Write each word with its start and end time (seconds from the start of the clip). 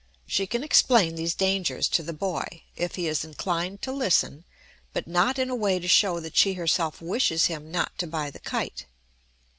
She 0.25 0.47
can 0.47 0.63
explain 0.63 1.13
these 1.13 1.35
dangers 1.35 1.87
to 1.89 2.01
the 2.01 2.11
boy, 2.11 2.63
if 2.75 2.95
he 2.95 3.07
is 3.07 3.23
inclined 3.23 3.83
to 3.83 3.91
listen, 3.91 4.45
but 4.93 5.05
not 5.05 5.37
in 5.37 5.51
a 5.51 5.55
way 5.55 5.77
to 5.77 5.87
show 5.87 6.19
that 6.21 6.35
she 6.35 6.53
herself 6.53 7.03
wishes 7.03 7.45
him 7.45 7.69
not 7.69 7.95
to 7.99 8.07
buy 8.07 8.31
the 8.31 8.39
kite. 8.39 8.87